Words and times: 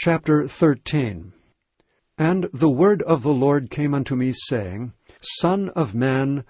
Chapter 0.00 0.46
13 0.46 1.32
And 2.16 2.48
the 2.52 2.70
word 2.70 3.02
of 3.02 3.24
the 3.24 3.34
Lord 3.34 3.68
came 3.68 3.94
unto 3.94 4.14
me, 4.14 4.32
saying, 4.32 4.92
Son 5.20 5.70
of 5.70 5.92
man, 5.92 6.44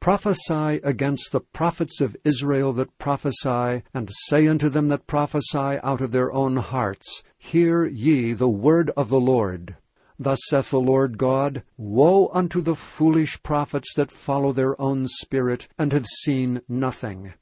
prophesy 0.00 0.80
against 0.82 1.30
the 1.30 1.38
prophets 1.38 2.00
of 2.00 2.16
Israel 2.24 2.72
that 2.72 2.98
prophesy, 2.98 3.84
and 3.94 4.10
say 4.26 4.48
unto 4.48 4.68
them 4.68 4.88
that 4.88 5.06
prophesy 5.06 5.78
out 5.84 6.00
of 6.00 6.10
their 6.10 6.32
own 6.32 6.56
hearts, 6.56 7.22
Hear 7.38 7.86
ye 7.86 8.32
the 8.32 8.48
word 8.48 8.90
of 8.96 9.10
the 9.10 9.20
Lord. 9.20 9.76
Thus 10.18 10.40
saith 10.48 10.70
the 10.70 10.80
Lord 10.80 11.18
God, 11.18 11.62
Woe 11.76 12.28
unto 12.32 12.60
the 12.60 12.74
foolish 12.74 13.40
prophets 13.44 13.94
that 13.94 14.10
follow 14.10 14.50
their 14.50 14.78
own 14.80 15.06
spirit, 15.06 15.68
and 15.78 15.92
have 15.92 16.06
seen 16.24 16.62
nothing. 16.68 17.34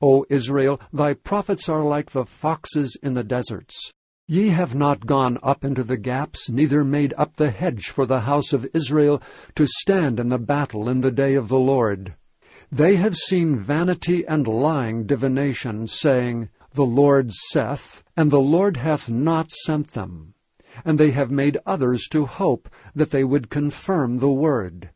O 0.00 0.24
Israel, 0.30 0.80
thy 0.92 1.14
prophets 1.14 1.68
are 1.68 1.82
like 1.82 2.12
the 2.12 2.24
foxes 2.24 2.96
in 3.02 3.14
the 3.14 3.24
deserts. 3.24 3.92
Ye 4.28 4.48
have 4.48 4.74
not 4.74 5.06
gone 5.06 5.38
up 5.40 5.64
into 5.64 5.84
the 5.84 5.96
gaps, 5.96 6.50
neither 6.50 6.82
made 6.82 7.14
up 7.16 7.36
the 7.36 7.52
hedge 7.52 7.90
for 7.90 8.06
the 8.06 8.22
house 8.22 8.52
of 8.52 8.66
Israel 8.74 9.22
to 9.54 9.68
stand 9.68 10.18
in 10.18 10.30
the 10.30 10.38
battle 10.38 10.88
in 10.88 11.00
the 11.00 11.12
day 11.12 11.34
of 11.34 11.46
the 11.46 11.60
Lord. 11.60 12.16
They 12.72 12.96
have 12.96 13.16
seen 13.16 13.56
vanity 13.56 14.26
and 14.26 14.48
lying 14.48 15.06
divination, 15.06 15.86
saying, 15.86 16.48
The 16.74 16.84
Lord 16.84 17.30
saith, 17.32 18.02
and 18.16 18.32
the 18.32 18.40
Lord 18.40 18.78
hath 18.78 19.08
not 19.08 19.52
sent 19.52 19.92
them. 19.92 20.34
And 20.84 20.98
they 20.98 21.12
have 21.12 21.30
made 21.30 21.58
others 21.64 22.08
to 22.10 22.26
hope 22.26 22.68
that 22.96 23.12
they 23.12 23.22
would 23.22 23.48
confirm 23.48 24.18
the 24.18 24.32
word. 24.32 24.90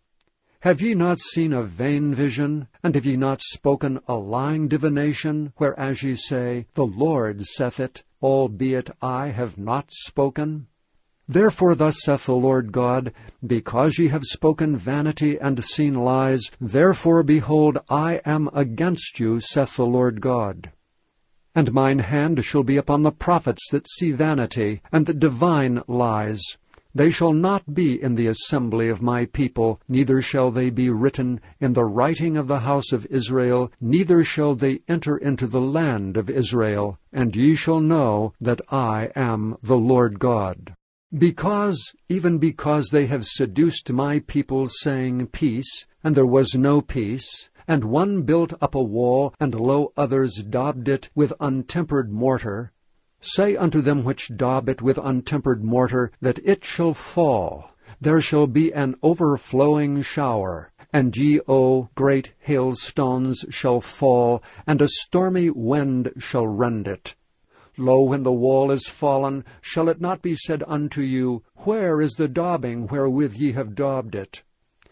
Have 0.63 0.83
ye 0.83 0.95
not 0.95 1.21
seen 1.21 1.53
a 1.53 1.63
vain 1.63 2.13
vision, 2.13 2.67
and 2.83 2.97
have 2.97 3.07
ye 3.07 3.17
not 3.17 3.43
spoken 3.43 4.01
a 4.09 4.15
lying 4.15 4.67
divination, 4.67 5.53
whereas 5.57 6.03
ye 6.03 6.17
say, 6.17 6.67
The 6.75 6.85
Lord 6.85 7.47
saith 7.47 7.79
it, 7.79 8.03
albeit 8.23 8.91
I 9.01 9.29
have 9.29 9.59
not 9.59 9.91
spoken? 9.91 10.67
Therefore 11.29 11.77
thus 11.77 12.03
saith 12.03 12.27
the 12.27 12.35
Lord 12.35 12.73
God, 12.73 13.13
Because 13.47 13.99
ye 13.99 14.09
have 14.09 14.25
spoken 14.25 14.77
vanity 14.77 15.39
and 15.39 15.65
seen 15.65 15.95
lies, 15.95 16.51
therefore, 16.61 17.23
behold, 17.23 17.79
I 17.89 18.21
am 18.25 18.51
against 18.53 19.21
you, 19.21 19.41
saith 19.41 19.77
the 19.77 19.87
Lord 19.87 20.21
God. 20.21 20.73
And 21.55 21.73
mine 21.73 22.01
hand 22.01 22.45
shall 22.45 22.65
be 22.65 22.77
upon 22.77 23.03
the 23.03 23.13
prophets 23.13 23.71
that 23.71 23.89
see 23.89 24.13
vanity, 24.13 24.83
and 24.91 25.07
that 25.07 25.21
divine 25.21 25.83
lies. 25.87 26.43
They 26.93 27.11
shall 27.11 27.33
not 27.33 27.73
be 27.73 28.03
in 28.03 28.17
the 28.17 28.27
assembly 28.27 28.89
of 28.89 29.01
my 29.01 29.27
people, 29.27 29.81
neither 29.89 30.21
shall 30.21 30.51
they 30.51 30.71
be 30.71 30.91
written 30.91 31.41
in 31.61 31.73
the 31.73 31.85
writing 31.85 32.37
of 32.37 32.49
the 32.49 32.61
house 32.61 32.91
of 32.91 33.07
Israel, 33.07 33.71
neither 33.81 34.25
shall 34.25 34.57
they 34.57 34.81
enter 34.89 35.17
into 35.17 35.47
the 35.47 35.61
land 35.61 36.17
of 36.17 36.29
Israel. 36.29 36.99
And 37.13 37.37
ye 37.37 37.55
shall 37.55 37.79
know 37.79 38.33
that 38.41 38.61
I 38.71 39.13
am 39.15 39.57
the 39.63 39.79
Lord 39.79 40.19
God. 40.19 40.75
Because, 41.17 41.93
even 42.09 42.39
because 42.39 42.89
they 42.89 43.07
have 43.07 43.25
seduced 43.25 43.93
my 43.93 44.19
people, 44.21 44.67
saying, 44.69 45.29
Peace, 45.29 45.87
and 46.03 46.17
there 46.17 46.27
was 46.27 46.55
no 46.55 46.81
peace, 46.81 47.51
and 47.69 47.85
one 47.85 48.23
built 48.23 48.53
up 48.61 48.75
a 48.75 48.83
wall, 48.83 49.33
and 49.39 49.55
lo 49.55 49.93
others 49.97 50.43
daubed 50.43 50.89
it 50.89 51.09
with 51.15 51.33
untempered 51.39 52.11
mortar, 52.11 52.73
Say 53.23 53.55
unto 53.55 53.83
them 53.83 54.03
which 54.03 54.35
daub 54.35 54.67
it 54.71 54.81
with 54.81 54.97
untempered 54.97 55.63
mortar, 55.63 56.11
that 56.23 56.39
it 56.43 56.65
shall 56.65 56.95
fall. 56.95 57.69
There 58.01 58.23
shall 58.23 58.47
be 58.47 58.73
an 58.73 58.95
overflowing 59.03 60.01
shower, 60.01 60.73
and 60.91 61.15
ye, 61.15 61.39
O 61.47 61.91
great 61.95 62.33
hailstones, 62.39 63.45
shall 63.51 63.83
fall, 63.83 64.43
and 64.67 64.81
a 64.81 64.89
stormy 64.89 65.51
wind 65.51 66.13
shall 66.17 66.47
rend 66.47 66.89
it. 66.89 67.15
Lo, 67.77 68.01
when 68.01 68.23
the 68.23 68.33
wall 68.33 68.71
is 68.71 68.87
fallen, 68.89 69.45
shall 69.61 69.91
it 69.91 70.01
not 70.01 70.23
be 70.23 70.35
said 70.35 70.65
unto 70.67 71.03
you, 71.03 71.43
Where 71.65 72.01
is 72.01 72.13
the 72.13 72.27
daubing 72.29 72.87
wherewith 72.87 73.35
ye 73.35 73.53
have 73.53 73.75
daubed 73.75 74.15
it? 74.15 74.43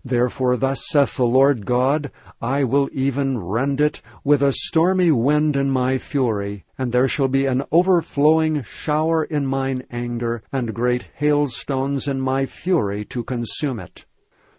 Therefore 0.09 0.57
thus 0.57 0.89
saith 0.89 1.19
the 1.19 1.27
Lord 1.27 1.67
God, 1.67 2.11
I 2.41 2.65
will 2.65 2.89
even 2.93 3.37
rend 3.37 3.79
it 3.79 4.01
with 4.25 4.43
a 4.43 4.55
stormy 4.55 5.11
wind 5.11 5.55
in 5.55 5.71
my 5.71 5.99
fury, 5.99 6.65
and 6.79 6.93
there 6.93 7.09
shall 7.09 7.29
be 7.29 7.45
an 7.45 7.63
overflowing 7.71 8.63
shower 8.63 9.25
in 9.25 9.45
mine 9.45 9.85
anger, 9.91 10.43
and 10.51 10.73
great 10.73 11.11
hailstones 11.15 12.09
in 12.09 12.23
my 12.23 12.47
fury 12.47 13.05
to 13.05 13.23
consume 13.23 13.79
it. 13.79 14.07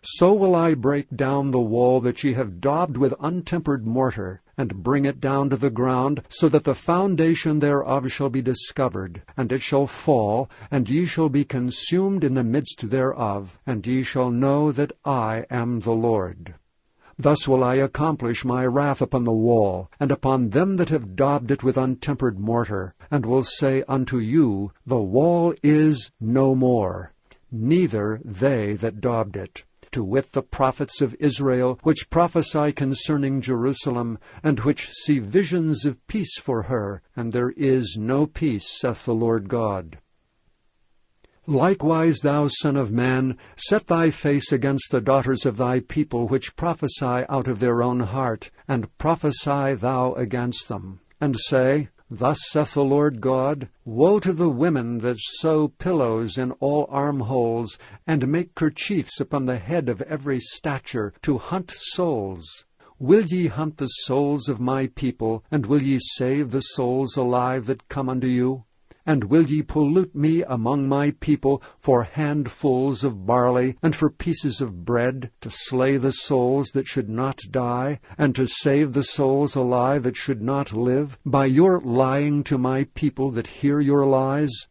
So 0.03 0.35
will 0.35 0.53
I 0.53 0.75
break 0.75 1.07
down 1.15 1.49
the 1.49 1.59
wall 1.59 1.99
that 2.01 2.23
ye 2.23 2.33
have 2.33 2.61
daubed 2.61 2.97
with 2.97 3.15
untempered 3.19 3.87
mortar, 3.87 4.43
and 4.59 4.83
bring 4.83 5.05
it 5.05 5.21
down 5.21 5.49
to 5.49 5.55
the 5.55 5.69
ground, 5.69 6.21
so 6.27 6.49
that 6.49 6.65
the 6.65 6.75
foundation 6.75 7.59
thereof 7.59 8.11
shall 8.11 8.29
be 8.29 8.41
discovered, 8.41 9.21
and 9.37 9.53
it 9.53 9.61
shall 9.61 9.87
fall, 9.87 10.49
and 10.69 10.89
ye 10.89 11.05
shall 11.05 11.29
be 11.29 11.45
consumed 11.45 12.25
in 12.25 12.33
the 12.33 12.43
midst 12.43 12.89
thereof, 12.89 13.57
and 13.65 13.87
ye 13.87 14.03
shall 14.03 14.29
know 14.29 14.69
that 14.69 14.91
I 15.05 15.45
am 15.49 15.79
the 15.79 15.93
Lord. 15.93 16.55
Thus 17.17 17.47
will 17.47 17.63
I 17.63 17.75
accomplish 17.75 18.43
my 18.43 18.65
wrath 18.65 19.01
upon 19.01 19.23
the 19.23 19.31
wall, 19.31 19.89
and 19.97 20.11
upon 20.11 20.49
them 20.49 20.75
that 20.75 20.89
have 20.89 21.15
daubed 21.15 21.51
it 21.51 21.63
with 21.63 21.77
untempered 21.77 22.37
mortar, 22.37 22.95
and 23.09 23.25
will 23.25 23.43
say 23.43 23.83
unto 23.87 24.17
you, 24.17 24.73
The 24.85 24.99
wall 24.99 25.53
is 25.63 26.11
no 26.19 26.53
more, 26.53 27.13
neither 27.49 28.19
they 28.25 28.73
that 28.73 28.99
daubed 28.99 29.37
it 29.37 29.63
to 29.91 30.03
wit 30.03 30.31
the 30.31 30.41
prophets 30.41 31.01
of 31.01 31.15
Israel, 31.19 31.79
which 31.83 32.09
prophesy 32.09 32.71
concerning 32.71 33.41
Jerusalem, 33.41 34.19
and 34.43 34.59
which 34.61 34.89
see 34.91 35.19
visions 35.19 35.85
of 35.85 36.05
peace 36.07 36.37
for 36.39 36.63
her, 36.63 37.01
and 37.15 37.33
there 37.33 37.51
is 37.51 37.97
no 37.99 38.25
peace, 38.25 38.67
saith 38.79 39.05
the 39.05 39.13
Lord 39.13 39.49
God. 39.49 39.97
Likewise, 41.47 42.19
thou 42.19 42.47
son 42.47 42.75
of 42.75 42.91
man, 42.91 43.35
set 43.55 43.87
thy 43.87 44.11
face 44.11 44.51
against 44.51 44.91
the 44.91 45.01
daughters 45.01 45.47
of 45.47 45.57
thy 45.57 45.79
people, 45.79 46.27
which 46.27 46.55
prophesy 46.55 47.25
out 47.27 47.47
of 47.47 47.59
their 47.59 47.81
own 47.81 48.01
heart, 48.01 48.51
and 48.67 48.95
prophesy 48.99 49.73
thou 49.73 50.13
against 50.13 50.67
them, 50.67 50.99
and 51.19 51.35
say, 51.39 51.89
Thus 52.11 52.39
saith 52.49 52.73
the 52.73 52.83
Lord 52.83 53.21
God, 53.21 53.69
Woe 53.85 54.19
to 54.19 54.33
the 54.33 54.49
women 54.49 54.97
that 54.97 55.19
sew 55.19 55.67
pillows 55.67 56.39
in 56.39 56.53
all 56.53 56.87
armholes, 56.89 57.77
and 58.07 58.27
make 58.27 58.55
kerchiefs 58.55 59.19
upon 59.19 59.45
the 59.45 59.59
head 59.59 59.89
of 59.89 60.01
every 60.01 60.39
stature, 60.39 61.13
to 61.21 61.37
hunt 61.37 61.69
souls. 61.69 62.65
Will 62.97 63.25
ye 63.25 63.45
hunt 63.45 63.77
the 63.77 63.85
souls 63.85 64.49
of 64.49 64.59
my 64.59 64.87
people, 64.87 65.43
and 65.51 65.67
will 65.67 65.83
ye 65.83 65.99
save 66.01 66.49
the 66.49 66.61
souls 66.61 67.15
alive 67.15 67.67
that 67.67 67.87
come 67.89 68.09
unto 68.09 68.27
you? 68.27 68.65
And 69.05 69.23
will 69.25 69.43
ye 69.43 69.61
pollute 69.61 70.13
me 70.13 70.43
among 70.43 70.89
my 70.89 71.11
people 71.19 71.63
for 71.77 72.03
handfuls 72.03 73.03
of 73.03 73.25
barley, 73.25 73.77
and 73.81 73.95
for 73.95 74.09
pieces 74.09 74.59
of 74.59 74.83
bread, 74.83 75.31
to 75.41 75.49
slay 75.49 75.97
the 75.97 76.11
souls 76.11 76.71
that 76.73 76.87
should 76.87 77.07
not 77.07 77.39
die, 77.49 77.99
and 78.17 78.35
to 78.35 78.45
save 78.45 78.93
the 78.93 79.03
souls 79.03 79.55
alive 79.55 80.03
that 80.03 80.17
should 80.17 80.41
not 80.41 80.73
live, 80.73 81.17
by 81.25 81.45
your 81.45 81.79
lying 81.79 82.43
to 82.43 82.57
my 82.57 82.83
people 82.93 83.31
that 83.31 83.47
hear 83.47 83.79
your 83.79 84.05
lies? 84.05 84.67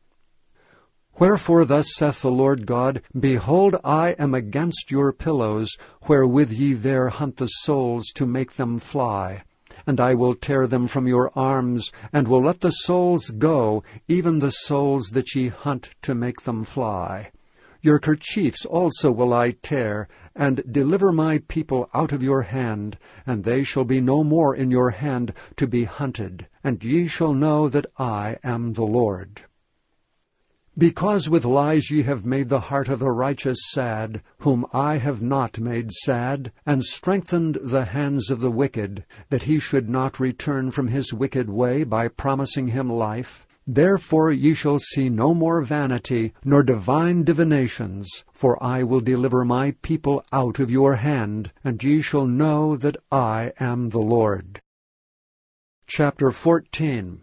Wherefore 1.18 1.64
thus 1.64 1.94
saith 1.96 2.22
the 2.22 2.30
Lord 2.30 2.66
God, 2.66 3.02
Behold, 3.18 3.76
I 3.82 4.10
am 4.18 4.34
against 4.34 4.90
your 4.90 5.12
pillows, 5.12 5.76
wherewith 6.06 6.52
ye 6.52 6.74
there 6.74 7.08
hunt 7.08 7.38
the 7.38 7.46
souls 7.46 8.08
to 8.14 8.26
make 8.26 8.52
them 8.52 8.78
fly 8.78 9.42
and 9.88 10.00
I 10.00 10.12
will 10.12 10.34
tear 10.34 10.66
them 10.66 10.86
from 10.86 11.06
your 11.06 11.32
arms, 11.34 11.90
and 12.12 12.28
will 12.28 12.42
let 12.42 12.60
the 12.60 12.70
souls 12.70 13.30
go, 13.30 13.82
even 14.06 14.38
the 14.38 14.50
souls 14.50 15.08
that 15.14 15.34
ye 15.34 15.48
hunt 15.48 15.94
to 16.02 16.14
make 16.14 16.42
them 16.42 16.62
fly. 16.62 17.30
Your 17.80 17.98
kerchiefs 17.98 18.66
also 18.66 19.10
will 19.10 19.32
I 19.32 19.52
tear, 19.52 20.06
and 20.36 20.62
deliver 20.70 21.10
my 21.10 21.38
people 21.48 21.88
out 21.94 22.12
of 22.12 22.22
your 22.22 22.42
hand, 22.42 22.98
and 23.26 23.44
they 23.44 23.64
shall 23.64 23.84
be 23.84 24.02
no 24.02 24.22
more 24.22 24.54
in 24.54 24.70
your 24.70 24.90
hand 24.90 25.32
to 25.56 25.66
be 25.66 25.84
hunted, 25.84 26.48
and 26.62 26.84
ye 26.84 27.06
shall 27.06 27.32
know 27.32 27.70
that 27.70 27.86
I 27.96 28.36
am 28.44 28.74
the 28.74 28.84
Lord. 28.84 29.40
Because 30.78 31.28
with 31.28 31.44
lies 31.44 31.90
ye 31.90 32.04
have 32.04 32.24
made 32.24 32.48
the 32.48 32.60
heart 32.60 32.88
of 32.88 33.00
the 33.00 33.10
righteous 33.10 33.58
sad, 33.72 34.22
whom 34.38 34.64
I 34.72 34.98
have 34.98 35.20
not 35.20 35.58
made 35.58 35.90
sad, 35.90 36.52
and 36.64 36.84
strengthened 36.84 37.58
the 37.60 37.86
hands 37.86 38.30
of 38.30 38.38
the 38.38 38.52
wicked, 38.52 39.04
that 39.28 39.42
he 39.42 39.58
should 39.58 39.88
not 39.88 40.20
return 40.20 40.70
from 40.70 40.86
his 40.86 41.12
wicked 41.12 41.50
way 41.50 41.82
by 41.82 42.06
promising 42.06 42.68
him 42.68 42.88
life, 42.88 43.44
Therefore 43.66 44.30
ye 44.30 44.54
shall 44.54 44.78
see 44.78 45.08
no 45.08 45.34
more 45.34 45.62
vanity, 45.62 46.32
nor 46.44 46.62
divine 46.62 47.24
divinations, 47.24 48.24
for 48.32 48.62
I 48.62 48.84
will 48.84 49.00
deliver 49.00 49.44
my 49.44 49.72
people 49.82 50.24
out 50.32 50.60
of 50.60 50.70
your 50.70 50.94
hand, 50.94 51.50
and 51.64 51.82
ye 51.82 52.00
shall 52.00 52.26
know 52.26 52.76
that 52.76 52.96
I 53.10 53.52
am 53.58 53.88
the 53.88 53.98
Lord. 53.98 54.60
Chapter 55.88 56.30
14 56.30 57.20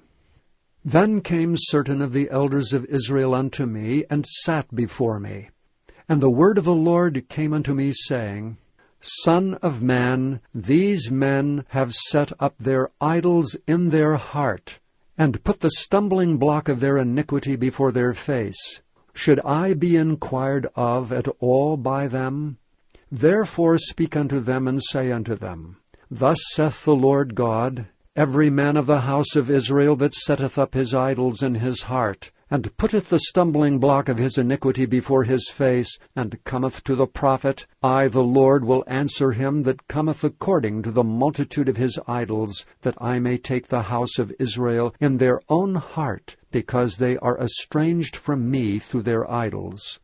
then 0.86 1.20
came 1.20 1.56
certain 1.58 2.00
of 2.00 2.14
the 2.14 2.30
elders 2.30 2.72
of 2.72 2.86
Israel 2.86 3.34
unto 3.34 3.66
me, 3.66 4.06
and 4.08 4.24
sat 4.26 4.74
before 4.76 5.20
me. 5.20 5.50
And 6.08 6.22
the 6.22 6.30
word 6.30 6.60
of 6.60 6.64
the 6.64 6.76
Lord 6.76 7.28
came 7.28 7.54
unto 7.54 7.74
me, 7.74 7.92
saying, 7.92 8.58
Son 9.00 9.56
of 9.56 9.82
man, 9.82 10.42
these 10.54 11.10
men 11.10 11.66
have 11.70 11.94
set 11.94 12.32
up 12.40 12.54
their 12.60 12.92
idols 13.02 13.58
in 13.68 13.90
their 13.90 14.16
heart, 14.18 14.80
and 15.18 15.44
put 15.44 15.62
the 15.62 15.72
stumbling 15.72 16.38
block 16.38 16.70
of 16.70 16.80
their 16.80 17.00
iniquity 17.00 17.56
before 17.56 17.92
their 17.92 18.14
face, 18.14 18.82
should 19.16 19.40
I 19.40 19.74
be 19.74 19.96
inquired 19.96 20.68
of 20.76 21.12
at 21.12 21.28
all 21.40 21.78
by 21.78 22.08
them? 22.08 22.58
Therefore 23.12 23.78
speak 23.80 24.16
unto 24.16 24.40
them, 24.40 24.68
and 24.68 24.84
say 24.84 25.12
unto 25.12 25.36
them, 25.36 25.78
Thus 26.12 26.38
saith 26.52 26.84
the 26.84 26.96
Lord 26.96 27.34
God, 27.34 27.88
Every 28.18 28.50
man 28.50 28.78
of 28.78 28.86
the 28.86 29.02
house 29.02 29.36
of 29.36 29.50
Israel 29.50 29.98
that 29.98 30.14
setteth 30.14 30.58
up 30.58 30.74
his 30.74 30.94
idols 30.94 31.44
in 31.44 31.56
his 31.56 31.84
heart, 31.84 32.32
and 32.50 32.76
putteth 32.78 33.10
the 33.10 33.20
stumbling 33.20 33.78
block 33.78 34.08
of 34.08 34.18
his 34.18 34.38
iniquity 34.38 34.86
before 34.86 35.26
his 35.26 35.50
face, 35.50 36.00
and 36.16 36.42
cometh 36.46 36.82
to 36.86 36.96
the 36.96 37.08
prophet, 37.08 37.68
I 37.84 38.08
the 38.08 38.24
Lord 38.24 38.64
will 38.64 38.86
answer 38.88 39.34
him 39.34 39.64
that 39.64 39.90
cometh 39.90 40.24
according 40.24 40.84
to 40.84 40.92
the 40.92 41.04
multitude 41.04 41.68
of 41.68 41.76
his 41.76 42.00
idols, 42.08 42.66
that 42.84 42.96
I 43.02 43.20
may 43.20 43.38
take 43.38 43.68
the 43.68 43.82
house 43.82 44.18
of 44.18 44.32
Israel 44.40 44.96
in 45.02 45.18
their 45.18 45.42
own 45.50 45.76
heart, 45.76 46.38
because 46.52 46.96
they 46.96 47.18
are 47.18 47.38
estranged 47.38 48.16
from 48.16 48.50
me 48.50 48.80
through 48.80 49.02
their 49.02 49.30
idols. 49.30 50.00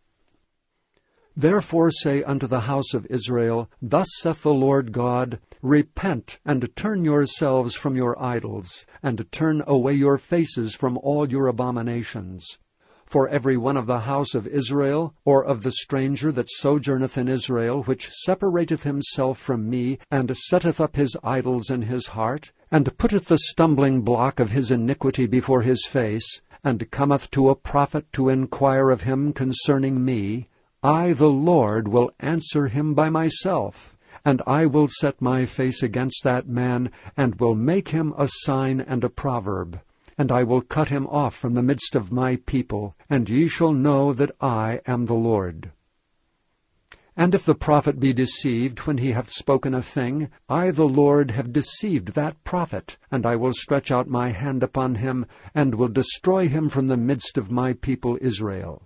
Therefore 1.37 1.91
say 1.91 2.23
unto 2.23 2.45
the 2.45 2.61
house 2.67 2.93
of 2.93 3.07
Israel, 3.09 3.69
Thus 3.81 4.09
saith 4.19 4.43
the 4.43 4.53
Lord 4.53 4.91
God, 4.91 5.39
Repent, 5.61 6.39
and 6.45 6.75
turn 6.75 7.05
yourselves 7.05 7.73
from 7.73 7.95
your 7.95 8.21
idols, 8.21 8.85
and 9.01 9.25
turn 9.31 9.63
away 9.65 9.93
your 9.93 10.17
faces 10.17 10.75
from 10.75 10.97
all 10.97 11.29
your 11.29 11.47
abominations. 11.47 12.57
For 13.05 13.29
every 13.29 13.55
one 13.55 13.77
of 13.77 13.87
the 13.87 14.01
house 14.01 14.35
of 14.35 14.45
Israel, 14.45 15.13
or 15.23 15.41
of 15.43 15.63
the 15.63 15.71
stranger 15.71 16.33
that 16.33 16.49
sojourneth 16.49 17.17
in 17.17 17.29
Israel, 17.29 17.83
which 17.83 18.09
separateth 18.09 18.83
himself 18.83 19.37
from 19.37 19.69
me, 19.69 19.99
and 20.11 20.35
setteth 20.35 20.81
up 20.81 20.97
his 20.97 21.15
idols 21.23 21.69
in 21.69 21.83
his 21.83 22.07
heart, 22.07 22.51
and 22.71 22.97
putteth 22.97 23.27
the 23.27 23.37
stumbling 23.37 24.01
block 24.01 24.41
of 24.41 24.51
his 24.51 24.69
iniquity 24.69 25.27
before 25.27 25.61
his 25.61 25.85
face, 25.85 26.41
and 26.63 26.91
cometh 26.91 27.31
to 27.31 27.49
a 27.49 27.55
prophet 27.55 28.11
to 28.13 28.29
inquire 28.29 28.89
of 28.89 29.03
him 29.03 29.33
concerning 29.33 30.03
me, 30.03 30.47
I 30.83 31.13
the 31.13 31.29
Lord 31.29 31.87
will 31.87 32.11
answer 32.19 32.67
him 32.67 32.93
by 32.93 33.09
myself 33.09 33.95
and 34.23 34.41
I 34.45 34.65
will 34.65 34.87
set 34.87 35.21
my 35.21 35.45
face 35.45 35.81
against 35.81 36.23
that 36.23 36.47
man, 36.47 36.91
and 37.17 37.35
will 37.35 37.55
make 37.55 37.89
him 37.89 38.13
a 38.17 38.27
sign 38.29 38.79
and 38.79 39.03
a 39.03 39.09
proverb. 39.09 39.79
And 40.17 40.31
I 40.31 40.43
will 40.43 40.61
cut 40.61 40.89
him 40.89 41.07
off 41.07 41.35
from 41.35 41.55
the 41.55 41.63
midst 41.63 41.95
of 41.95 42.11
my 42.11 42.35
people, 42.35 42.95
and 43.09 43.27
ye 43.29 43.47
shall 43.47 43.73
know 43.73 44.13
that 44.13 44.35
I 44.39 44.81
am 44.85 45.05
the 45.05 45.15
Lord. 45.15 45.71
And 47.17 47.33
if 47.33 47.45
the 47.45 47.55
prophet 47.55 47.99
be 47.99 48.13
deceived 48.13 48.79
when 48.79 48.99
he 48.99 49.11
hath 49.11 49.31
spoken 49.31 49.73
a 49.73 49.81
thing, 49.81 50.29
I 50.47 50.71
the 50.71 50.87
Lord 50.87 51.31
have 51.31 51.51
deceived 51.51 52.09
that 52.09 52.43
prophet, 52.43 52.97
and 53.09 53.25
I 53.25 53.35
will 53.35 53.53
stretch 53.53 53.91
out 53.91 54.07
my 54.07 54.29
hand 54.29 54.61
upon 54.61 54.95
him, 54.95 55.25
and 55.55 55.75
will 55.75 55.87
destroy 55.87 56.47
him 56.47 56.69
from 56.69 56.87
the 56.87 56.97
midst 56.97 57.37
of 57.37 57.51
my 57.51 57.73
people 57.73 58.17
Israel 58.21 58.83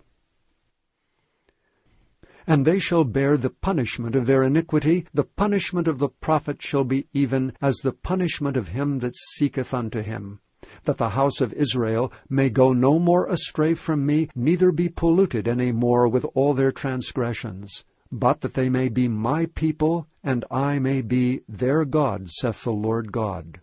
and 2.48 2.66
they 2.66 2.80
shall 2.80 3.04
bear 3.04 3.38
the 3.38 3.50
punishment 3.50 4.16
of 4.16 4.26
their 4.26 4.44
iniquity. 4.44 5.06
The 5.14 5.24
punishment 5.24 5.88
of 5.88 6.00
the 6.00 6.10
prophet 6.10 6.62
shall 6.62 6.84
be 6.84 7.08
even 7.14 7.54
as 7.62 7.78
the 7.78 7.94
punishment 7.94 8.58
of 8.58 8.70
him 8.70 9.00
that 9.00 9.16
seeketh 9.16 9.74
unto 9.74 10.02
him. 10.02 10.40
That 10.84 10.98
the 10.98 11.10
house 11.10 11.42
of 11.42 11.54
Israel 11.54 12.12
may 12.30 12.50
go 12.50 12.74
no 12.74 13.00
more 13.00 13.28
astray 13.28 13.74
from 13.74 14.06
me, 14.06 14.30
neither 14.36 14.72
be 14.72 14.90
polluted 14.90 15.48
any 15.48 15.72
more 15.72 16.08
with 16.08 16.26
all 16.34 16.54
their 16.54 16.72
transgressions, 16.72 17.84
but 18.12 18.42
that 18.42 18.54
they 18.54 18.70
may 18.70 18.90
be 18.90 19.08
my 19.08 19.46
people, 19.48 20.08
and 20.24 20.46
I 20.50 20.80
may 20.80 21.02
be 21.02 21.42
their 21.48 21.86
God, 21.86 22.30
saith 22.30 22.64
the 22.64 22.72
Lord 22.72 23.12
God. 23.12 23.62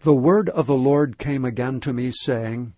The 0.00 0.14
word 0.14 0.48
of 0.50 0.66
the 0.66 0.76
Lord 0.76 1.18
came 1.18 1.44
again 1.44 1.80
to 1.80 1.92
me, 1.92 2.10
saying, 2.12 2.74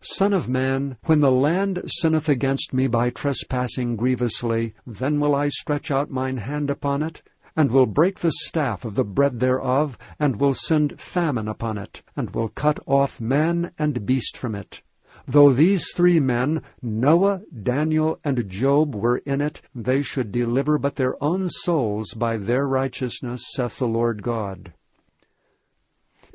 Son 0.00 0.32
of 0.32 0.48
man, 0.48 0.96
when 1.06 1.18
the 1.20 1.32
land 1.32 1.82
sinneth 1.86 2.28
against 2.28 2.72
me 2.72 2.86
by 2.86 3.10
trespassing 3.10 3.96
grievously, 3.96 4.72
then 4.86 5.18
will 5.18 5.34
I 5.34 5.48
stretch 5.48 5.90
out 5.90 6.08
mine 6.08 6.36
hand 6.36 6.70
upon 6.70 7.02
it, 7.02 7.20
and 7.56 7.72
will 7.72 7.86
break 7.86 8.20
the 8.20 8.30
staff 8.30 8.84
of 8.84 8.94
the 8.94 9.04
bread 9.04 9.40
thereof, 9.40 9.98
and 10.20 10.36
will 10.36 10.54
send 10.54 11.00
famine 11.00 11.48
upon 11.48 11.78
it, 11.78 12.04
and 12.14 12.30
will 12.30 12.48
cut 12.48 12.78
off 12.86 13.20
man 13.20 13.72
and 13.76 14.06
beast 14.06 14.36
from 14.36 14.54
it. 14.54 14.82
Though 15.26 15.52
these 15.52 15.84
three 15.94 16.20
men, 16.20 16.62
Noah, 16.80 17.42
Daniel, 17.62 18.20
and 18.22 18.48
Job, 18.48 18.94
were 18.94 19.18
in 19.18 19.40
it, 19.40 19.60
they 19.74 20.02
should 20.02 20.30
deliver 20.30 20.78
but 20.78 20.94
their 20.94 21.20
own 21.20 21.48
souls 21.48 22.14
by 22.14 22.36
their 22.36 22.68
righteousness, 22.68 23.42
saith 23.52 23.78
the 23.78 23.88
Lord 23.88 24.22
God. 24.22 24.72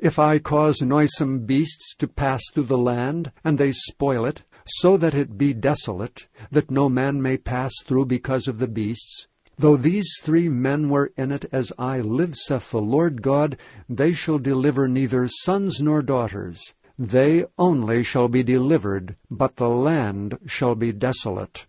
If 0.04 0.18
I 0.18 0.38
cause 0.38 0.82
noisome 0.82 1.46
beasts 1.46 1.94
to 1.94 2.06
pass 2.06 2.42
through 2.52 2.64
the 2.64 2.76
land, 2.76 3.32
and 3.42 3.56
they 3.56 3.72
spoil 3.72 4.26
it, 4.26 4.42
so 4.66 4.98
that 4.98 5.14
it 5.14 5.38
be 5.38 5.54
desolate, 5.54 6.26
that 6.50 6.70
no 6.70 6.90
man 6.90 7.22
may 7.22 7.38
pass 7.38 7.72
through 7.86 8.04
because 8.04 8.46
of 8.46 8.58
the 8.58 8.68
beasts, 8.68 9.28
though 9.56 9.78
these 9.78 10.10
three 10.20 10.50
men 10.50 10.90
were 10.90 11.10
in 11.16 11.32
it, 11.32 11.46
as 11.50 11.72
I 11.78 12.00
live, 12.00 12.34
saith 12.34 12.70
the 12.70 12.82
Lord 12.82 13.22
God, 13.22 13.56
they 13.88 14.12
shall 14.12 14.38
deliver 14.38 14.88
neither 14.88 15.26
sons 15.26 15.80
nor 15.80 16.02
daughters. 16.02 16.74
They 16.98 17.46
only 17.56 18.02
shall 18.02 18.28
be 18.28 18.42
delivered, 18.42 19.16
but 19.30 19.56
the 19.56 19.70
land 19.70 20.38
shall 20.44 20.74
be 20.74 20.92
desolate. 20.92 21.64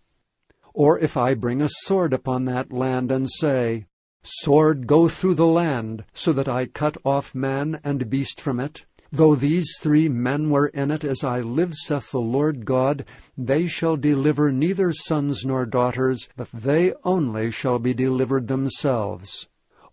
Or 0.74 0.98
if 0.98 1.16
I 1.16 1.32
bring 1.32 1.62
a 1.62 1.70
sword 1.70 2.12
upon 2.12 2.44
that 2.44 2.70
land, 2.70 3.10
and 3.10 3.30
say, 3.30 3.86
Sword, 4.28 4.88
go 4.88 5.08
through 5.08 5.34
the 5.34 5.46
land, 5.46 6.04
so 6.12 6.32
that 6.32 6.48
I 6.48 6.66
cut 6.66 6.96
off 7.04 7.32
man 7.32 7.80
and 7.84 8.10
beast 8.10 8.40
from 8.40 8.58
it. 8.58 8.84
Though 9.12 9.36
these 9.36 9.78
three 9.80 10.08
men 10.08 10.50
were 10.50 10.66
in 10.66 10.90
it, 10.90 11.04
as 11.04 11.22
I 11.22 11.42
live, 11.42 11.74
saith 11.74 12.10
the 12.10 12.20
Lord 12.20 12.64
God, 12.64 13.04
they 13.38 13.68
shall 13.68 13.96
deliver 13.96 14.50
neither 14.50 14.92
sons 14.92 15.46
nor 15.46 15.64
daughters, 15.64 16.28
but 16.36 16.48
they 16.52 16.92
only 17.04 17.52
shall 17.52 17.78
be 17.78 17.94
delivered 17.94 18.48
themselves. 18.48 19.46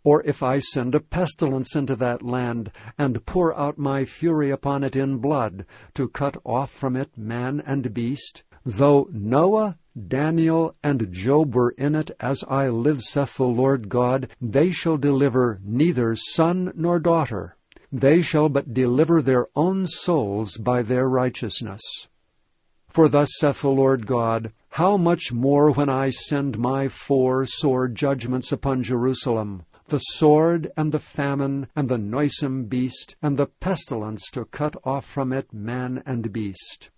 Or 0.03 0.24
if 0.24 0.41
I 0.41 0.57
send 0.57 0.95
a 0.95 1.00
pestilence 1.00 1.75
into 1.75 1.95
that 1.97 2.24
land, 2.24 2.71
and 2.97 3.24
pour 3.27 3.56
out 3.56 3.77
my 3.77 4.03
fury 4.03 4.50
upon 4.50 4.83
it 4.83 4.95
in 4.95 5.18
blood, 5.18 5.65
to 5.94 6.09
cut 6.09 6.38
off 6.44 6.71
from 6.71 6.95
it 6.95 7.15
man 7.15 7.62
and 7.63 7.94
beast, 7.94 8.41
though 8.65 9.07
Noah 9.12 9.77
Daniel 10.07 10.75
and 10.83 11.11
Job 11.11 11.53
were 11.53 11.69
in 11.77 11.93
it, 11.93 12.09
as 12.19 12.43
I 12.47 12.67
live, 12.67 13.03
saith 13.03 13.37
the 13.37 13.45
Lord 13.45 13.89
God, 13.89 14.27
they 14.41 14.71
shall 14.71 14.97
deliver 14.97 15.59
neither 15.63 16.15
son 16.15 16.71
nor 16.75 16.99
daughter. 16.99 17.57
They 17.91 18.23
shall 18.23 18.49
but 18.49 18.73
deliver 18.73 19.21
their 19.21 19.47
own 19.55 19.85
souls 19.85 20.57
by 20.57 20.81
their 20.81 21.07
righteousness. 21.07 21.81
For 22.89 23.07
thus 23.07 23.29
saith 23.37 23.61
the 23.61 23.69
Lord 23.69 24.07
God, 24.07 24.51
How 24.69 24.97
much 24.97 25.31
more 25.31 25.69
when 25.69 25.89
I 25.89 26.09
send 26.09 26.57
my 26.57 26.88
four 26.88 27.45
sore 27.45 27.88
judgments 27.88 28.51
upon 28.51 28.81
Jerusalem, 28.81 29.63
the 29.89 30.00
sword, 30.00 30.71
and 30.75 30.91
the 30.91 31.00
famine, 31.00 31.67
and 31.75 31.88
the 31.88 32.00
noisome 32.00 32.65
beast, 32.65 33.15
and 33.21 33.38
the 33.38 33.45
pestilence 33.45 34.31
to 34.31 34.45
cut 34.45 34.75
off 34.83 35.05
from 35.05 35.31
it 35.31 35.53
man 35.53 36.01
and 36.03 36.33
beast. 36.33 36.89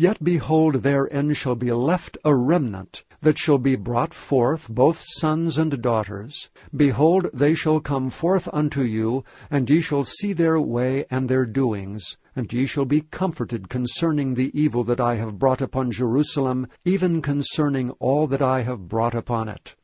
Yet 0.00 0.24
behold, 0.24 0.76
therein 0.76 1.34
shall 1.34 1.56
be 1.56 1.70
left 1.70 2.16
a 2.24 2.34
remnant, 2.34 3.04
that 3.20 3.38
shall 3.38 3.58
be 3.58 3.76
brought 3.76 4.14
forth, 4.14 4.66
both 4.70 5.04
sons 5.06 5.58
and 5.58 5.82
daughters. 5.82 6.48
Behold, 6.74 7.28
they 7.34 7.52
shall 7.52 7.80
come 7.80 8.08
forth 8.08 8.48
unto 8.50 8.80
you, 8.80 9.24
and 9.50 9.68
ye 9.68 9.82
shall 9.82 10.04
see 10.04 10.32
their 10.32 10.58
way 10.58 11.04
and 11.10 11.28
their 11.28 11.44
doings, 11.44 12.16
and 12.34 12.50
ye 12.50 12.64
shall 12.64 12.86
be 12.86 13.02
comforted 13.10 13.68
concerning 13.68 14.32
the 14.32 14.50
evil 14.58 14.84
that 14.84 15.00
I 15.02 15.16
have 15.16 15.38
brought 15.38 15.60
upon 15.60 15.92
Jerusalem, 15.92 16.66
even 16.86 17.20
concerning 17.20 17.90
all 17.98 18.26
that 18.28 18.40
I 18.40 18.62
have 18.62 18.88
brought 18.88 19.14
upon 19.14 19.50
it. 19.50 19.76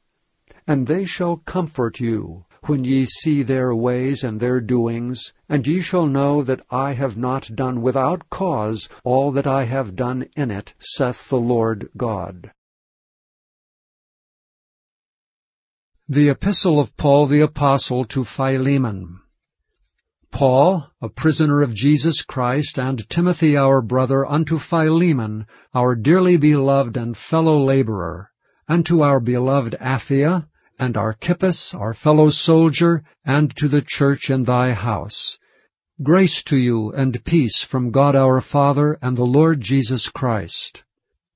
And 0.66 0.86
they 0.86 1.04
shall 1.04 1.36
comfort 1.36 2.00
you, 2.00 2.46
when 2.66 2.84
ye 2.84 3.06
see 3.06 3.42
their 3.42 3.74
ways 3.74 4.24
and 4.24 4.40
their 4.40 4.60
doings, 4.60 5.32
and 5.48 5.66
ye 5.66 5.80
shall 5.80 6.06
know 6.06 6.42
that 6.42 6.60
I 6.70 6.92
have 6.92 7.16
not 7.16 7.48
done 7.54 7.80
without 7.80 8.28
cause 8.28 8.88
all 9.04 9.30
that 9.32 9.46
I 9.46 9.64
have 9.64 9.96
done 9.96 10.26
in 10.36 10.50
it, 10.50 10.74
saith 10.78 11.28
the 11.28 11.38
Lord 11.40 11.88
God. 11.96 12.50
The 16.08 16.28
Epistle 16.28 16.78
of 16.78 16.96
Paul 16.96 17.26
the 17.26 17.40
Apostle 17.40 18.04
to 18.06 18.24
Philemon 18.24 19.20
Paul, 20.30 20.90
a 21.00 21.08
prisoner 21.08 21.62
of 21.62 21.72
Jesus 21.72 22.22
Christ, 22.22 22.78
and 22.78 23.08
Timothy 23.08 23.56
our 23.56 23.80
brother, 23.80 24.26
unto 24.26 24.58
Philemon, 24.58 25.46
our 25.74 25.94
dearly 25.94 26.36
beloved 26.36 26.96
and 26.96 27.16
fellow 27.16 27.58
laborer, 27.58 28.30
and 28.68 28.84
to 28.86 29.02
our 29.02 29.18
beloved 29.18 29.76
Apphia, 29.80 30.46
and 30.78 30.96
Archippus, 30.96 31.74
our 31.74 31.94
fellow 31.94 32.30
soldier, 32.30 33.02
and 33.24 33.54
to 33.56 33.68
the 33.68 33.82
church 33.82 34.30
in 34.30 34.44
thy 34.44 34.72
house. 34.72 35.38
Grace 36.02 36.42
to 36.44 36.56
you 36.56 36.92
and 36.92 37.24
peace 37.24 37.62
from 37.62 37.90
God 37.90 38.14
our 38.14 38.40
Father 38.40 38.98
and 39.00 39.16
the 39.16 39.26
Lord 39.26 39.60
Jesus 39.60 40.08
Christ. 40.08 40.84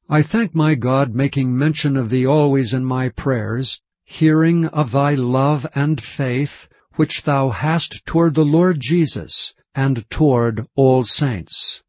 I 0.08 0.22
thank 0.22 0.54
my 0.54 0.74
God, 0.74 1.14
making 1.14 1.56
mention 1.56 1.96
of 1.96 2.10
thee 2.10 2.26
always 2.26 2.74
in 2.74 2.84
my 2.84 3.08
prayers, 3.08 3.80
hearing 4.04 4.66
of 4.66 4.92
thy 4.92 5.14
love 5.14 5.66
and 5.74 6.00
faith, 6.00 6.68
which 6.96 7.22
thou 7.22 7.50
hast 7.50 8.04
toward 8.06 8.34
the 8.34 8.44
Lord 8.44 8.80
Jesus, 8.80 9.54
and 9.74 10.08
toward 10.10 10.66
all 10.74 11.04
saints 11.04 11.82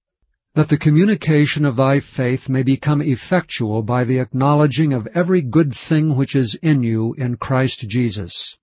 that 0.53 0.67
the 0.67 0.77
communication 0.77 1.63
of 1.63 1.77
thy 1.77 2.01
faith 2.01 2.49
may 2.49 2.61
become 2.61 3.01
effectual 3.01 3.81
by 3.81 4.03
the 4.03 4.19
acknowledging 4.19 4.91
of 4.91 5.07
every 5.13 5.41
good 5.41 5.73
thing 5.73 6.15
which 6.15 6.35
is 6.35 6.55
in 6.55 6.83
you 6.83 7.13
in 7.17 7.37
Christ 7.37 7.87
Jesus. 7.87 8.57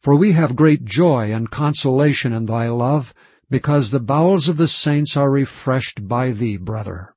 For 0.00 0.16
we 0.16 0.32
have 0.32 0.56
great 0.56 0.84
joy 0.84 1.32
and 1.34 1.50
consolation 1.50 2.32
in 2.32 2.46
thy 2.46 2.68
love, 2.68 3.12
because 3.50 3.90
the 3.90 4.00
bowels 4.00 4.48
of 4.48 4.56
the 4.56 4.68
saints 4.68 5.14
are 5.16 5.30
refreshed 5.30 6.08
by 6.08 6.30
thee, 6.30 6.56
brother. 6.56 7.14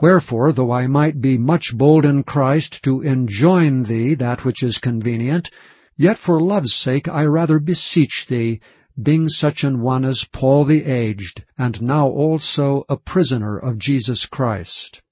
Wherefore, 0.00 0.52
though 0.52 0.70
I 0.70 0.86
might 0.86 1.20
be 1.20 1.36
much 1.36 1.76
bold 1.76 2.04
in 2.04 2.22
Christ 2.22 2.84
to 2.84 3.02
enjoin 3.02 3.82
thee 3.82 4.14
that 4.14 4.44
which 4.44 4.62
is 4.62 4.78
convenient, 4.78 5.50
yet 5.96 6.18
for 6.18 6.40
love's 6.40 6.74
sake 6.74 7.08
I 7.08 7.24
rather 7.24 7.58
beseech 7.58 8.26
thee, 8.26 8.60
being 9.02 9.28
such 9.28 9.62
an 9.62 9.80
one 9.80 10.04
as 10.04 10.24
Paul 10.24 10.64
the 10.64 10.84
aged, 10.84 11.44
and 11.58 11.82
now 11.82 12.08
also 12.08 12.84
a 12.88 12.96
prisoner 12.96 13.58
of 13.58 13.78
Jesus 13.78 14.26
Christ. 14.26 15.02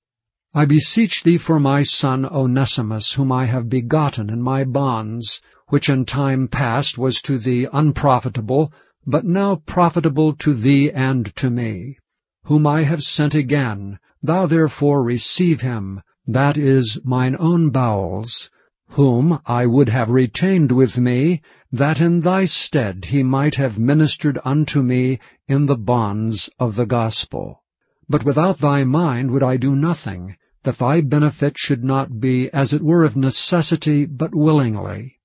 I 0.54 0.64
beseech 0.64 1.22
thee 1.22 1.36
for 1.38 1.58
my 1.58 1.82
son 1.82 2.24
Onesimus, 2.24 3.12
whom 3.12 3.32
I 3.32 3.44
have 3.46 3.68
begotten 3.68 4.30
in 4.30 4.40
my 4.40 4.64
bonds, 4.64 5.40
which 5.68 5.88
in 5.88 6.04
time 6.04 6.48
past 6.48 6.96
was 6.96 7.20
to 7.22 7.38
thee 7.38 7.66
unprofitable, 7.72 8.72
but 9.06 9.24
now 9.24 9.56
profitable 9.56 10.32
to 10.34 10.54
thee 10.54 10.90
and 10.90 11.26
to 11.36 11.50
me, 11.50 11.98
whom 12.44 12.66
I 12.66 12.82
have 12.82 13.02
sent 13.02 13.34
again, 13.34 13.98
Thou 14.22 14.46
therefore 14.46 15.02
receive 15.02 15.60
him, 15.60 16.00
that 16.26 16.56
is, 16.56 16.98
mine 17.04 17.36
own 17.38 17.68
bowels, 17.68 18.48
whom 18.94 19.40
I 19.44 19.66
would 19.66 19.88
have 19.88 20.08
retained 20.08 20.70
with 20.70 20.96
me, 20.96 21.42
that 21.72 22.00
in 22.00 22.20
thy 22.20 22.44
stead 22.44 23.06
he 23.06 23.24
might 23.24 23.56
have 23.56 23.76
ministered 23.76 24.38
unto 24.44 24.82
me 24.82 25.18
in 25.48 25.66
the 25.66 25.76
bonds 25.76 26.48
of 26.60 26.76
the 26.76 26.86
gospel. 26.86 27.64
But 28.08 28.24
without 28.24 28.58
thy 28.58 28.84
mind 28.84 29.32
would 29.32 29.42
I 29.42 29.56
do 29.56 29.74
nothing, 29.74 30.36
that 30.62 30.78
thy 30.78 31.00
benefit 31.00 31.58
should 31.58 31.82
not 31.82 32.20
be 32.20 32.48
as 32.52 32.72
it 32.72 32.82
were 32.82 33.02
of 33.02 33.16
necessity, 33.16 34.06
but 34.06 34.32
willingly. 34.32 35.18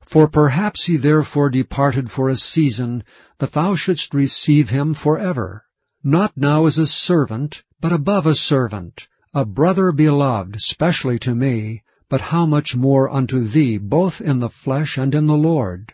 For 0.00 0.26
perhaps 0.26 0.86
he 0.86 0.96
therefore 0.96 1.50
departed 1.50 2.10
for 2.10 2.28
a 2.28 2.34
season, 2.34 3.04
that 3.38 3.52
thou 3.52 3.76
shouldst 3.76 4.12
receive 4.12 4.70
him 4.70 4.92
for 4.92 5.20
ever, 5.20 5.64
not 6.02 6.32
now 6.36 6.66
as 6.66 6.78
a 6.78 6.86
servant, 6.88 7.62
but 7.80 7.92
above 7.92 8.26
a 8.26 8.34
servant, 8.34 9.06
a 9.32 9.44
brother 9.44 9.92
beloved, 9.92 10.60
specially 10.60 11.20
to 11.20 11.32
me, 11.32 11.84
but 12.14 12.20
how 12.20 12.46
much 12.46 12.76
more 12.76 13.10
unto 13.10 13.42
thee, 13.42 13.76
both 13.76 14.20
in 14.20 14.38
the 14.38 14.48
flesh 14.48 14.98
and 14.98 15.16
in 15.16 15.26
the 15.26 15.36
Lord. 15.36 15.92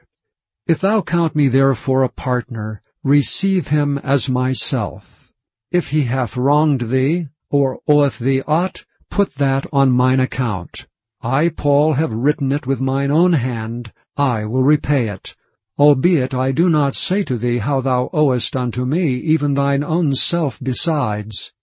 If 0.67 0.83
thou 0.83 1.01
count 1.01 1.35
me 1.35 1.49
therefore 1.49 2.03
a 2.03 2.11
partner, 2.11 2.83
receive 3.03 3.69
him 3.69 3.97
as 3.97 4.29
myself. 4.29 5.33
If 5.73 5.89
he 5.89 6.03
hath 6.03 6.37
wronged 6.37 6.83
thee, 6.83 7.29
or 7.51 7.81
oweth 7.89 8.19
thee 8.19 8.43
aught, 8.47 8.85
put 9.09 9.35
that 9.37 9.67
on 9.73 9.93
mine 9.93 10.21
account. 10.21 10.87
I, 11.23 11.49
Paul, 11.49 11.95
have 11.95 12.13
written 12.13 12.53
it 12.53 12.67
with 12.67 12.83
mine 12.83 13.11
own 13.11 13.33
hand, 13.33 13.91
I 14.15 14.45
will 14.45 14.63
repay 14.63 15.09
it. 15.09 15.35
Albeit 15.79 16.35
I 16.35 16.53
do 16.53 16.69
not 16.69 16.95
say 16.95 17.23
to 17.25 17.39
thee 17.39 17.57
how 17.57 17.81
thou 17.81 18.11
owest 18.13 18.55
unto 18.57 18.85
me 18.85 19.15
even 19.15 19.55
thine 19.55 19.83
own 19.83 20.15
self 20.15 20.59
besides. 20.63 21.55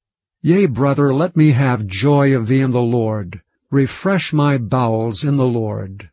Yea, 0.42 0.66
brother, 0.66 1.14
let 1.14 1.38
me 1.38 1.52
have 1.52 1.86
joy 1.86 2.36
of 2.36 2.48
thee 2.48 2.62
in 2.62 2.72
the 2.72 2.82
Lord. 2.82 3.44
Refresh 3.70 4.32
my 4.32 4.58
bowels 4.58 5.26
in 5.26 5.36
the 5.36 5.46
Lord. 5.46 6.10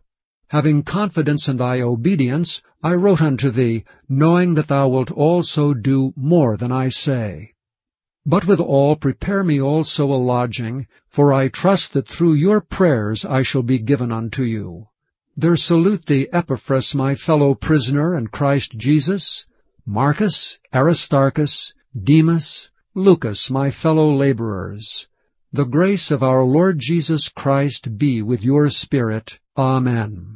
Having 0.49 0.83
confidence 0.83 1.49
in 1.49 1.57
thy 1.57 1.83
obedience, 1.83 2.61
I 2.83 2.95
wrote 2.95 3.23
unto 3.23 3.51
thee, 3.51 3.85
knowing 4.09 4.55
that 4.55 4.67
thou 4.67 4.89
wilt 4.89 5.13
also 5.13 5.73
do 5.73 6.13
more 6.17 6.57
than 6.57 6.73
I 6.73 6.89
say. 6.89 7.55
But 8.27 8.47
withal 8.47 8.97
prepare 8.97 9.45
me 9.45 9.61
also 9.61 10.13
a 10.13 10.19
lodging, 10.19 10.89
for 11.09 11.33
I 11.33 11.47
trust 11.47 11.93
that 11.93 12.09
through 12.09 12.33
your 12.33 12.61
prayers 12.61 13.25
I 13.25 13.43
shall 13.43 13.63
be 13.63 13.79
given 13.79 14.11
unto 14.11 14.43
you. 14.43 14.89
There 15.37 15.57
salute 15.57 16.07
thee 16.07 16.27
Epaphras, 16.33 16.93
my 16.95 17.15
fellow 17.15 17.55
prisoner 17.55 18.17
in 18.17 18.27
Christ 18.27 18.77
Jesus, 18.77 19.47
Marcus, 19.87 20.59
Aristarchus, 20.73 21.73
Demas, 21.97 22.73
Lucas, 22.95 23.49
my 23.49 23.71
fellow 23.71 24.11
laborers. 24.11 25.07
The 25.55 25.65
grace 25.65 26.11
of 26.11 26.25
our 26.25 26.43
Lord 26.43 26.81
Jesus 26.81 27.29
Christ 27.29 27.97
be 27.97 28.23
with 28.23 28.43
your 28.43 28.69
spirit. 28.71 29.39
Amen. 29.57 30.35